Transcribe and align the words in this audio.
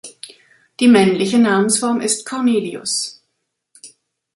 Die 0.79 0.87
männliche 0.87 1.37
Namensform 1.37 2.01
ist 2.01 2.25
Cornelius. 2.25 3.21